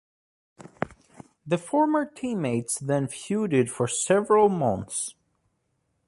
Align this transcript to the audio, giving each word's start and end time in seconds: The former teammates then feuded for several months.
The 1.45 1.59
former 1.59 2.05
teammates 2.07 2.79
then 2.79 3.05
feuded 3.05 3.69
for 3.69 3.87
several 3.87 4.49
months. 4.49 5.13